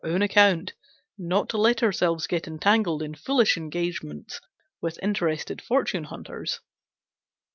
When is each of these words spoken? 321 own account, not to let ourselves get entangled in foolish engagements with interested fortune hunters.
321 0.03 0.15
own 0.15 0.25
account, 0.55 0.73
not 1.15 1.47
to 1.47 1.59
let 1.59 1.83
ourselves 1.83 2.25
get 2.25 2.47
entangled 2.47 3.03
in 3.03 3.13
foolish 3.13 3.55
engagements 3.55 4.41
with 4.81 4.97
interested 5.03 5.61
fortune 5.61 6.05
hunters. 6.05 6.59